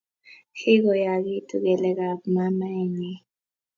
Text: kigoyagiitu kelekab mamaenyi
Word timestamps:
kigoyagiitu 0.57 1.55
kelekab 1.65 2.19
mamaenyi 2.35 3.11